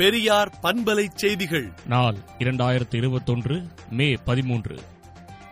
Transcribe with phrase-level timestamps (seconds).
[0.00, 1.72] பெரியார் பண்பலை செய்திகள்.
[1.86, 4.78] நாள் இரண்டாயிரத்தி இருபத்தொன்று மே பதிமூன்று.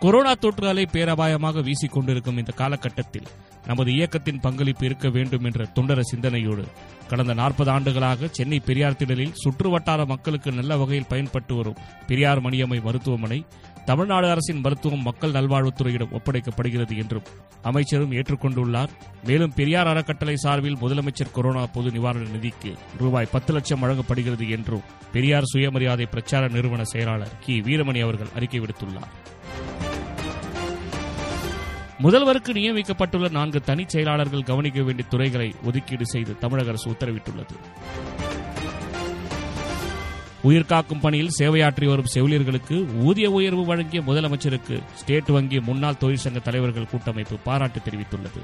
[0.01, 3.26] கொரோனா தொற்று அலை பேரபாயமாக வீசிக் கொண்டிருக்கும் இந்த காலகட்டத்தில்
[3.67, 6.65] நமது இயக்கத்தின் பங்களிப்பு இருக்க வேண்டும் என்ற தொண்டர சிந்தனையோடு
[7.08, 11.76] கடந்த நாற்பது ஆண்டுகளாக சென்னை பெரியார் திடலில் சுற்றுவட்டார மக்களுக்கு நல்ல வகையில் பயன்பட்டு வரும்
[12.06, 13.44] பெரியார் மணியம்மை மருத்துவமனை
[13.89, 17.23] தமிழ்நாடு அரசின் மருத்துவம் மக்கள் நல்வாழ்வுத்துறையிடம் ஒப்படைக்கப்படுகிறது என்றும்
[17.62, 18.88] அமைச்சரும் ஏற்றுக்கொண்டுள்ளார்.
[19.25, 24.82] மேலும் பெரியார் அறக்கட்டளை சார்பில் முதலமைச்சர் கொரோனா பொது நிவாரண நிதிக்கு ரூபாய் பத்து லட்சம் வழங்கப்படுகிறது என்றும்
[25.12, 27.60] பெரியார் சுயமரியாதை பிரச்சார நிறுவன செயலாளர் கி.
[27.60, 29.10] வீரமணி அவர்கள் அறிக்கை விடுத்துள்ளார்.
[32.02, 37.57] முதல்வருக்கு நியமிக்கப்பட்டுள்ள நான்கு தனிச் செயலாளர்கள் கவனிக்க வேண்டிய துறைகளை ஒதுக்கீடு செய்து தமிழக அரசு உத்தரவிட்டுள்ளது.
[40.42, 47.38] உயிர்காக்கும் பணியில் சேவையாற்றி வரும் செவிலியர்களுக்கு ஊதிய உயர்வு வழங்கிய முதலமைச்சருக்கு ஸ்டேட் வங்கி முன்னாள் தொழிற்சங்க தலைவர்கள் கூட்டமைப்பு
[47.38, 48.43] பாராட்டு தெரிவித்துள்ளது.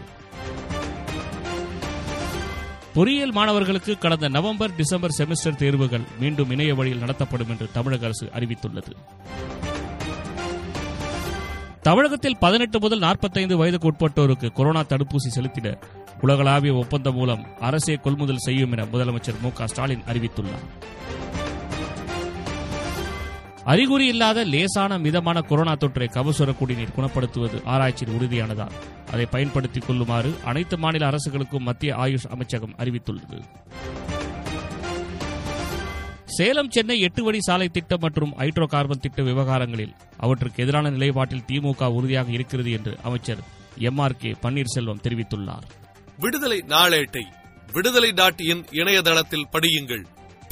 [2.95, 8.93] பொறியியல் மாணவர்களுக்கு கடந்த நவம்பர் டிசம்பர் செமஸ்டர் தேர்வுகள் மீண்டும் இணைய வழியில் நடத்தப்படும் என்று தமிழக அரசு அறிவித்துள்ளது.
[11.83, 15.79] தமிழகத்தில் பதினெட்டு முதல் நாற்பத்தைந்து வயதுக்கு உட்பட்டோருக்கு கொரோனா தடுப்பூசி செலுத்திட
[16.21, 20.66] உலகளாவிய ஒப்பந்தம் மூலம் அரசே கொள்முதல் செய்யும் என முதலமைச்சர் மு க ஸ்டாலின் அறிவித்துள்ளார்.
[23.65, 28.73] அறிகுறி இல்லாத லேசான மிதமான கொரோனா தொற்றை கபசுர குடிநீர் குணப்படுத்துவது ஆராய்ச்சியில் உறுதியானதால்.
[29.12, 33.43] அதை பயன்படுத்திக் கொள்ளுமாறு அனைத்து மாநில அரசுகளுக்கும் மத்திய ஆயுஷ் அமைச்சகம் அறிவித்துள்ளது.
[36.24, 41.87] சேலம் சென்னை எட்டு வழி சாலை திட்டம் மற்றும் ஹைட்ரோ கார்பன் திட்ட விவகாரங்களில் அவற்றுக்கு எதிரான நிலைப்பாட்டில் திமுக
[41.87, 43.38] உறுதியாக இருக்கிறது என்று அமைச்சர்
[43.78, 45.62] எம் ஆர் கே பன்னீர்செல்வம் தெரிவித்துள்ளார்.
[46.18, 47.23] விடுதலை நாளேட்டை
[47.73, 50.04] விடுதலை டாட் இன் இணையதளத்தில் படியுங்கள்.